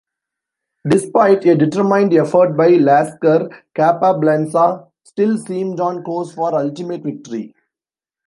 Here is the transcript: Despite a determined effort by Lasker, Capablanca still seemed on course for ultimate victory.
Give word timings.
Despite 0.89 1.45
a 1.45 1.55
determined 1.55 2.11
effort 2.15 2.57
by 2.57 2.69
Lasker, 2.69 3.47
Capablanca 3.75 4.87
still 5.03 5.37
seemed 5.37 5.79
on 5.79 6.01
course 6.03 6.33
for 6.33 6.55
ultimate 6.55 7.03
victory. 7.03 7.53